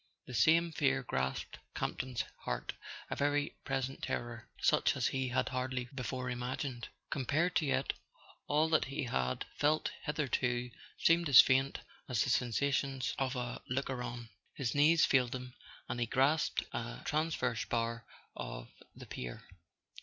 [0.25, 2.73] The same fear grasped Campton's heart,
[3.11, 6.87] a very present terror, such as he had hardly before imagined.
[7.11, 7.93] Compared to it,
[8.47, 14.01] all that he had felt hitherto seemed as faint as the sensations of a looker
[14.01, 14.29] on.
[14.55, 15.53] His knees failed him,
[15.87, 18.03] and he grasped a transverse bar
[18.35, 19.43] of the pier.